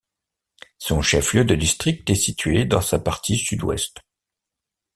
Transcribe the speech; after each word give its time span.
Son 0.79 1.03
chef-lieu 1.03 1.45
de 1.45 1.53
district 1.53 2.09
est 2.09 2.15
situé 2.15 2.65
dans 2.65 2.81
sa 2.81 2.97
partie 2.97 3.37
sud-ouest. 3.37 3.97